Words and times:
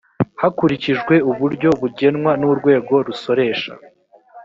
hakurikijwe 0.41 1.13
uburyo 1.31 1.69
bugenwa 1.81 2.31
n 2.39 2.43
urwego 2.51 2.93
rusoresha 3.07 3.73